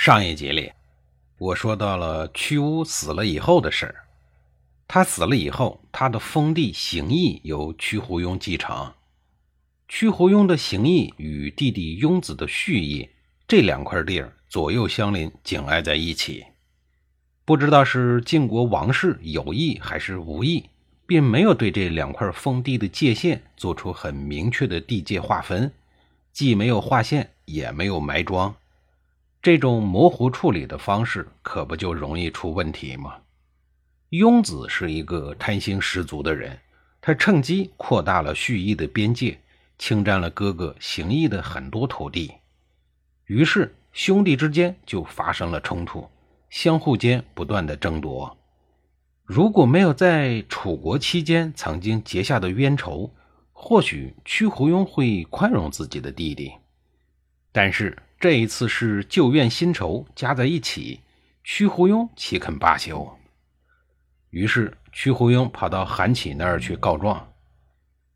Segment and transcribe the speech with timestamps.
[0.00, 0.70] 上一集里，
[1.38, 3.96] 我说到了屈巫死了以后的事儿。
[4.86, 8.94] 他死了以后，他的封地邢邑由屈胡庸继承。
[9.88, 13.08] 屈胡庸的邢邑与弟弟雍子的续邑
[13.48, 16.46] 这两块地儿左右相邻，紧挨在一起。
[17.44, 20.70] 不知道是晋国王室有意还是无意，
[21.08, 25.72] 并没有对这两块封地的界限做出很明确的地界划分，
[26.32, 28.54] 既没有划线，也没有埋桩。
[29.40, 33.14] 这种模糊处理的方式，可不就容易出问题吗？
[34.08, 36.58] 雍子是一个贪心十足的人，
[37.00, 39.38] 他趁机扩大了蓄意的边界，
[39.78, 42.32] 侵占了哥哥行义的很多土地，
[43.26, 46.08] 于是兄弟之间就发生了冲突，
[46.50, 48.36] 相互间不断的争夺。
[49.24, 53.14] 如果没有在楚国期间曾经结下的冤仇，
[53.52, 56.52] 或许屈胡庸会宽容自己的弟弟，
[57.52, 57.96] 但是。
[58.20, 61.00] 这一次是旧怨新仇加在一起，
[61.44, 63.16] 屈胡庸岂肯罢休？
[64.30, 67.32] 于是屈胡庸跑到韩起那儿去告状。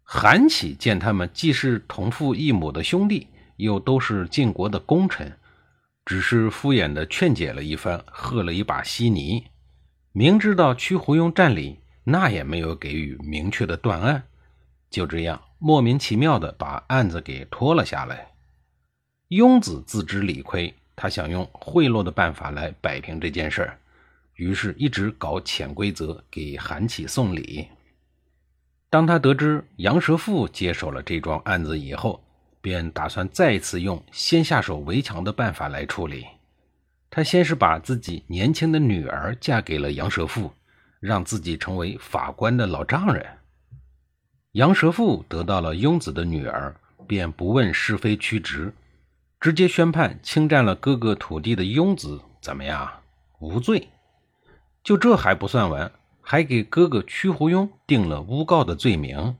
[0.03, 5.39] 韩起见他们既是同父异母的兄弟，又都是晋国的功臣，
[6.05, 9.47] 只是敷衍的劝解了一番，喝了一把稀泥。
[10.11, 14.25] 明知道屈胡庸占理，那也没有给予明确的断案，
[14.91, 18.31] 就这样莫名其妙的把案子给拖了下来。
[19.33, 23.78] 雍子自知理亏，他想用贿赂的办法来摆平这件事儿，
[24.34, 27.66] 于是一直搞潜规则给韩起送礼。
[28.90, 32.23] 当他得知杨蛇父接手了这桩案子以后，
[32.61, 36.27] 便打算再次用先下手为强的办法来处理。
[37.08, 40.52] 他先是把自己年轻的女儿嫁给了杨蛇父，
[41.01, 43.24] 让自己成为法官的老丈人。
[44.52, 46.77] 杨蛇父得到了雍子的女儿，
[47.08, 48.70] 便不问是非曲直。
[49.42, 52.89] 直接宣判侵占了哥哥土地的雍子怎么样？
[53.41, 53.89] 无罪。
[54.85, 59.36] 就这还不算完，还给哥哥屈胡庸定了诬告的罪名。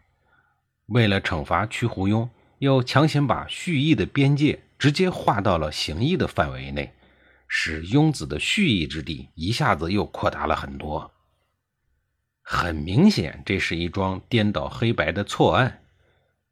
[0.87, 6.93] 为了惩罚屈胡庸，又强行把蓄意的边界直接划到了行邑的范围内，
[7.47, 11.13] 使雍子的蓄意之地一下子又扩大了很多。
[12.43, 15.81] 很明显，这是一桩颠倒黑白的错案。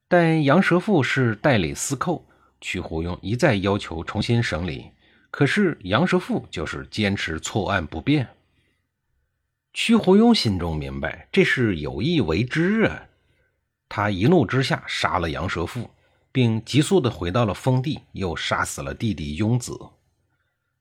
[0.06, 2.24] 但杨蛇父是代理司寇。
[2.60, 4.90] 屈胡庸一再要求重新审理，
[5.30, 8.28] 可是杨蛇父就是坚持错案不变。
[9.72, 13.06] 屈胡庸心中明白这是有意为之啊，
[13.88, 15.88] 他一怒之下杀了杨蛇父，
[16.32, 19.78] 并急速的回到了封地，又杀死了弟弟雍子。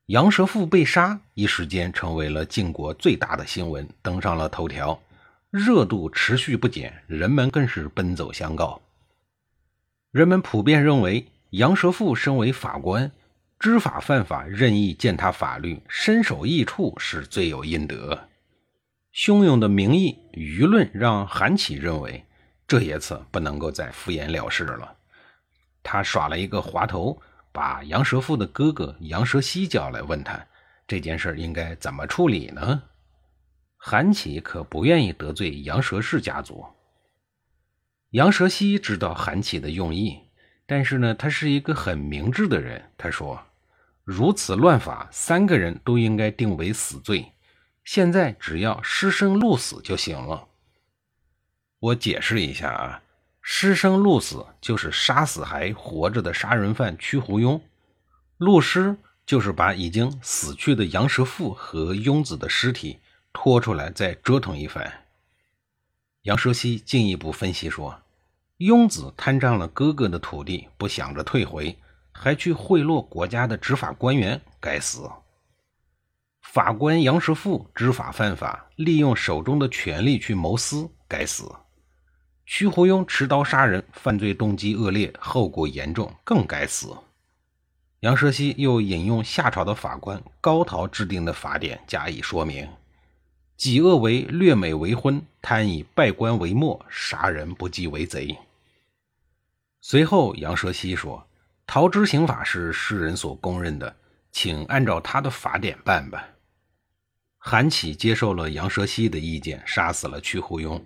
[0.06, 5.00] 杨蛇父被杀，一时间成为了晋国最大的新闻，登上了头条，
[5.50, 8.82] 热度持续不减，人们更是奔走相告。
[10.10, 11.24] 人们普遍认为。
[11.50, 13.10] 杨蛇父身为法官，
[13.58, 18.28] 知法犯法，任意践踏法律，身首异处是罪有应得。
[19.12, 22.24] 汹涌的民意舆论让韩启认为，
[22.68, 24.96] 这一次不能够再敷衍了事了。
[25.82, 30.46] 他耍了一个滑头，把杨蛇父的哥哥杨蛇西叫来，问他
[30.86, 32.82] 这件事应该怎么处理呢？
[33.76, 36.64] 韩启可不愿意得罪杨蛇氏家族。
[38.10, 40.29] 杨蛇西知道韩启的用意。
[40.70, 42.92] 但是呢，他是一个很明智的人。
[42.96, 43.42] 他说
[44.06, 47.32] ：“如此乱法，三个人都应该定为死罪。
[47.82, 50.46] 现在只要失生鹿死就行了。”
[51.80, 53.02] 我解释一下啊，
[53.42, 57.60] 失生鹿死就是杀死还活着的杀人犯屈胡庸，
[58.38, 63.00] 鹿尸就是把已经死去的杨蛇父和庸子的尸体
[63.32, 64.88] 拖出来再折腾一番。
[66.22, 68.00] 杨蛇西进一步分析说。
[68.60, 71.74] 雍子贪占了哥哥的土地，不想着退回，
[72.12, 75.10] 还去贿赂国家的执法官员，该死！
[76.42, 81.50] 法官杨师父知法犯法，利用手中的权力去谋私，该死！
[82.44, 86.94] 屈胡庸持刀杀人，犯罪动机恶劣，后果严重，更该死！
[88.00, 92.68] 杨蛇西又引用夏朝的法官高陶制定的法典加以说明：
[93.56, 98.36] 己恶为掠美为婚，贪以败官为末，杀人不计为贼。
[99.80, 101.26] 随后，杨蛇西说
[101.66, 103.96] ：“陶之刑法是世人所公认的，
[104.30, 106.22] 请按照他的法典办吧。
[107.38, 110.82] 韩起接受了杨蛇西的意见，杀死了屈胡庸，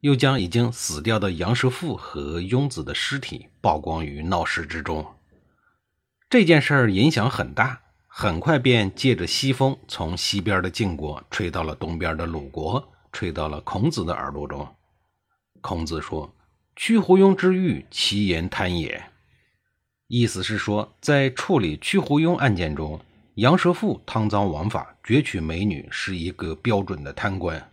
[0.00, 5.14] 又将已经死掉的杨蛇父和庸子的尸体曝光于闹市之中。
[6.28, 14.68] 这件事儿影响很大，很快便借着西风，从西边的晋国吹到了东边的鲁国，吹到了孔子的耳朵中。
[15.62, 16.30] 孔子说
[16.76, 19.10] ：“屈胡庸之欲，其言贪也。”
[20.08, 23.00] 意思是说，在处理屈胡庸案件中，
[23.36, 27.70] 杨蛇父贪赃枉法、攫取美女，是一个标准的贪官。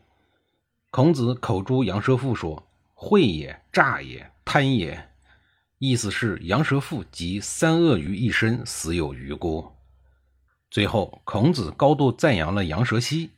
[0.90, 5.10] 孔子口诛杨蛇父说：“贿也，诈也，贪也。”
[5.78, 9.72] 意思是杨蛇父集三恶于一身，死有余辜。
[10.70, 13.32] 最后，孔子高度赞扬了杨蛇溪：“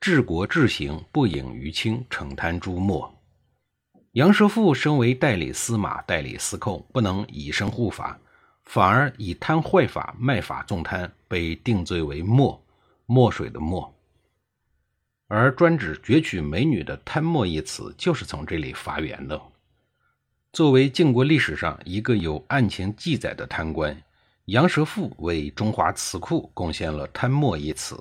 [0.00, 3.12] 治国治行，不隐于亲，惩贪诛没。”
[4.16, 8.18] 杨蛇父身为代理司马、代理司寇，不能以身护法，
[8.64, 12.58] 反而以贪坏法、卖法纵贪，被定罪为墨，
[13.04, 13.94] 墨水的墨。
[15.28, 19.38] 而专指攫取美女的“贪墨”一词，就是从这里发源的。
[20.50, 24.02] 作为晋国历史上一个有案情记载的贪官，
[24.46, 27.94] 杨蛇父为中华词库贡献了“贪墨”一词，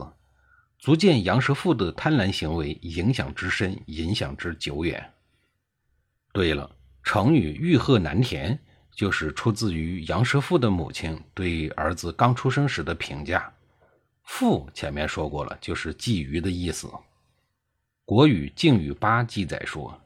[0.80, 5.12] 足见杨蛇父的贪婪行为影响之深，影响之久远。
[6.36, 6.70] 对了，
[7.02, 8.60] 成语“欲壑难填”
[8.94, 13.50] 就是出自于杨蛇父的母亲对儿子刚出生时的评价。
[14.24, 16.92] 父前面说过了，就是鲫鱼的意思。
[18.04, 20.02] 国语《靖语八》记载说：“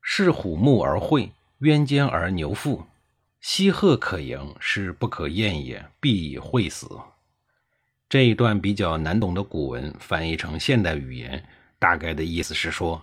[0.00, 2.86] 是虎目而会，渊间而牛腹，
[3.40, 6.88] 西壑可盈，是不可厌也，必以会死。”
[8.08, 11.44] 这一段比较难懂的古文翻译成现代语言，
[11.76, 13.02] 大概的意思是说。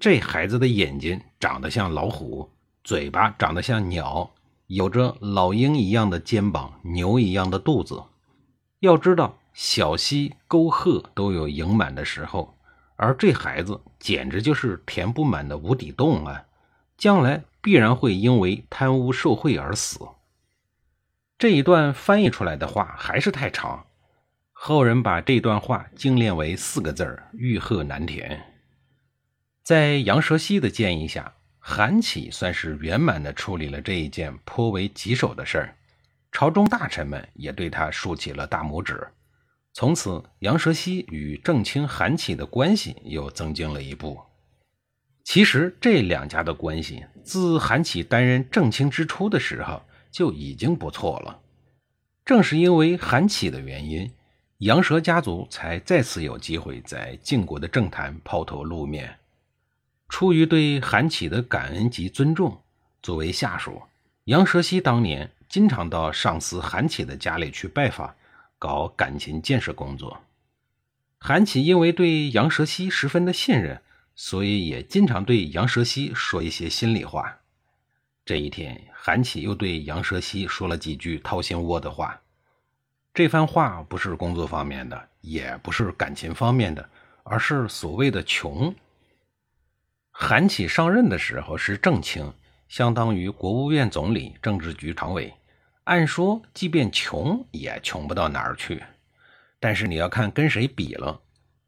[0.00, 2.50] 这孩子的眼睛长得像老虎，
[2.82, 4.30] 嘴巴长得像鸟，
[4.66, 8.02] 有着老鹰一样的肩膀，牛一样的肚子。
[8.78, 12.56] 要知道，小溪沟壑都有盈满的时候，
[12.96, 16.44] 而这孩子简直就是填不满的无底洞啊！
[16.96, 19.98] 将来必然会因为贪污受贿而死。
[21.36, 23.84] 这一段翻译出来的话还是太长，
[24.52, 28.46] 后人把这段话精炼为四个字儿：欲壑难填。
[29.62, 35.76] 在杨蛇溪的建议下，韩起算是圆满地处理了这一件颇为棘手的事儿。
[36.32, 39.06] 朝中大臣们也对他竖起了大拇指。
[39.72, 44.20] 从此，杨蛇溪与正卿韩起的关系又增进了一步。
[45.22, 49.80] 其实，这两家的关系自韩起担任正卿之初的时候
[50.10, 51.40] 就已经不错了。
[52.24, 54.10] 正是因为韩起的原因，
[54.58, 59.16] 杨蛇家族才再次有机会在晋国的政坛抛头露面。
[60.10, 62.60] 出于对韩起的感恩及尊重，
[63.00, 63.80] 作为下属，
[64.24, 68.14] 杨蛇溪当年经常到上司韩起的家里去拜访，
[68.58, 70.20] 搞感情建设工作。
[71.18, 73.80] 韩起因为对杨蛇溪十分的信任，
[74.16, 77.38] 所以也经常对杨蛇溪说一些心里话。
[78.24, 82.20] 这一天，韩起又对杨蛇溪说了几句掏心窝的话。
[83.14, 86.90] 这番话不是工作方面的，也不是感情方面的，
[87.22, 88.74] 而是所谓的穷。
[90.22, 92.30] 韩起上任的时候是正卿，
[92.68, 95.32] 相当于国务院总理、政治局常委。
[95.84, 98.82] 按说，即便穷也穷不到哪儿去。
[99.58, 101.18] 但是你要看跟谁比了。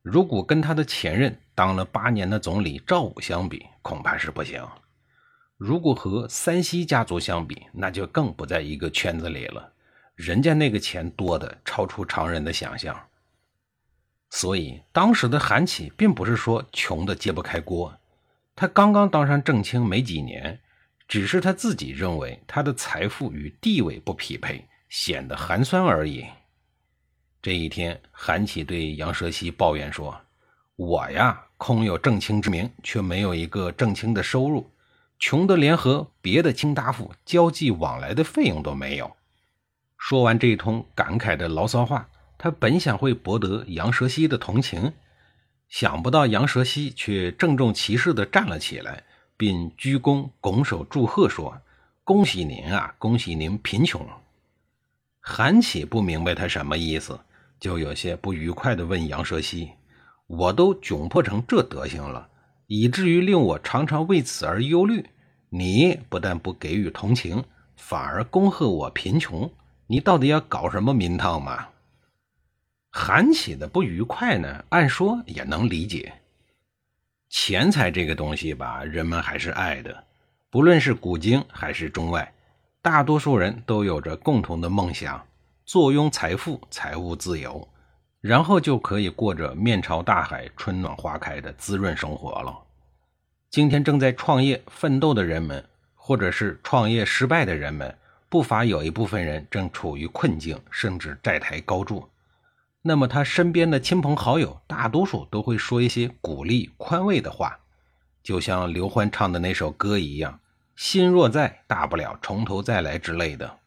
[0.03, 4.63] 如果跟他的前任当了八年的总理赵武相比，恐怕是不行。
[5.57, 9.73] 如果和三西家族相比，那就更不在一个圈子里了。
[10.15, 12.95] 人家那个钱多的超出常人的想象。
[14.29, 17.91] 所以当时的韩起并不是说穷的揭不开锅。
[18.55, 20.61] 他刚刚当上正卿没几年，
[21.09, 26.27] 只是他自己认为他的财富与地位不匹配，显得寒酸而已。
[27.41, 30.21] 这一天，韩起对杨蛇溪抱怨说
[30.77, 34.71] ：“我呀，空有正卿之名，却没有一个正卿的收入，
[35.19, 39.17] 穷得连和别的卿大夫交际往来的费用都没有。”
[39.99, 44.93] 说完这一通感慨的牢骚话，他本想会博得杨蛇溪的同情。
[45.73, 49.05] 想不到杨蛇溪却郑重其事地站了起来，
[49.39, 51.57] 并鞠躬拱手祝贺说
[52.05, 54.07] ：“恭喜您啊，恭喜您贫穷。”
[55.19, 57.19] 韩起不明白他什么意思，
[57.59, 59.71] 就有些不愉快地问杨蛇溪
[60.29, 62.29] ：“我都窘迫成这德行了，
[62.67, 65.07] 以至于令我常常为此而忧虑。
[65.49, 67.43] 你不但不给予同情，
[67.77, 69.51] 反而恭贺我贫穷，
[69.87, 71.69] 你到底要搞什么名堂嘛？”
[72.95, 76.13] 韩起的不愉快呢，按说也能理解。
[77.31, 80.05] 钱财这个东西吧，人们还是爱的。
[80.51, 82.31] 不论是古今还是中外，
[82.83, 85.27] 大多数人都有着共同的梦想：
[85.65, 87.67] 坐拥财富、财务自由，
[88.21, 92.55] 然后就可以过着面朝大海、春暖花开的滋润生活了。
[93.49, 97.97] 今天正在创业奋斗的人们，或者是创业失败的人们，
[98.29, 102.07] 不乏有一部分人正处于困境，甚至债台高筑。
[102.85, 107.57] 那么他身边的亲朋好友，大多数都会说一些鼓励、宽慰的话，
[108.25, 110.41] 就像刘欢唱的那首歌一样
[110.75, 113.59] ：“心若在，大不了从头再来”之类的。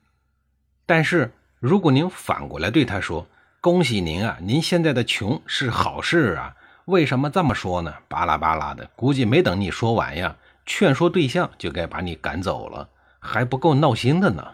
[0.86, 3.26] 但是如果您反过来对他说
[3.62, 6.54] ：“恭喜您啊，您现在的穷是好事啊，
[6.84, 14.46] 为什么这么说呢？”巴拉巴拉的，估计没等你说完呀，劝说对象就该把你赶走了，还不够闹心的呢。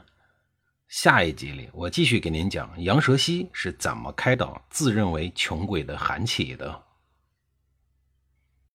[0.91, 6.83] 下一集里，我继续给您讲杨蛇溪是怎么开导自认为穷鬼的韩启的。